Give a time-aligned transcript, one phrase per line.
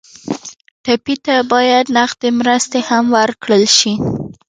[0.83, 3.93] ټپي ته باید نغدې مرستې هم ورکړل شي.